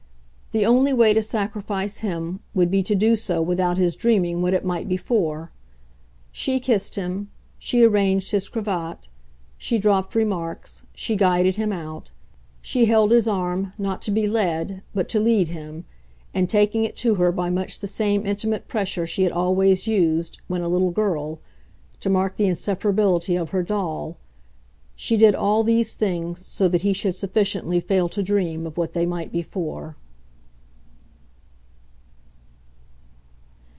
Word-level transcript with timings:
The 0.53 0.65
only 0.65 0.91
way 0.91 1.13
to 1.13 1.21
sacrifice 1.21 1.99
him 1.99 2.41
would 2.53 2.69
be 2.69 2.83
to 2.83 2.93
do 2.93 3.15
so 3.15 3.41
without 3.41 3.77
his 3.77 3.95
dreaming 3.95 4.41
what 4.41 4.53
it 4.53 4.65
might 4.65 4.89
be 4.89 4.97
for. 4.97 5.49
She 6.33 6.59
kissed 6.59 6.95
him, 6.95 7.31
she 7.57 7.83
arranged 7.85 8.31
his 8.31 8.49
cravat, 8.49 9.07
she 9.57 9.77
dropped 9.77 10.13
remarks, 10.13 10.83
she 10.93 11.15
guided 11.15 11.55
him 11.55 11.71
out, 11.71 12.11
she 12.61 12.83
held 12.83 13.13
his 13.13 13.29
arm, 13.29 13.71
not 13.77 14.01
to 14.01 14.11
be 14.11 14.27
led, 14.27 14.81
but 14.93 15.07
to 15.07 15.21
lead 15.21 15.47
him, 15.47 15.85
and 16.33 16.49
taking 16.49 16.83
it 16.83 16.97
to 16.97 17.15
her 17.15 17.31
by 17.31 17.49
much 17.49 17.79
the 17.79 17.87
same 17.87 18.25
intimate 18.25 18.67
pressure 18.67 19.07
she 19.07 19.23
had 19.23 19.31
always 19.31 19.87
used, 19.87 20.41
when 20.49 20.59
a 20.59 20.67
little 20.67 20.91
girl, 20.91 21.39
to 22.01 22.09
mark 22.09 22.35
the 22.35 22.49
inseparability 22.49 23.41
of 23.41 23.51
her 23.51 23.63
doll 23.63 24.17
she 24.97 25.15
did 25.15 25.33
all 25.33 25.63
these 25.63 25.95
things 25.95 26.45
so 26.45 26.67
that 26.67 26.81
he 26.81 26.91
should 26.91 27.15
sufficiently 27.15 27.79
fail 27.79 28.09
to 28.09 28.21
dream 28.21 28.67
of 28.67 28.75
what 28.75 28.91
they 28.91 29.05
might 29.05 29.31
be 29.31 29.41
for. 29.41 29.95